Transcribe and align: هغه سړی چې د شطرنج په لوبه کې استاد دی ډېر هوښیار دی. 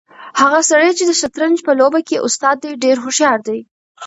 هغه 0.41 0.59
سړی 0.69 0.91
چې 0.97 1.03
د 1.05 1.11
شطرنج 1.21 1.57
په 1.67 1.71
لوبه 1.79 1.99
کې 2.07 2.23
استاد 2.27 2.55
دی 2.63 2.71
ډېر 2.83 2.95
هوښیار 3.03 3.39
دی. 3.47 3.59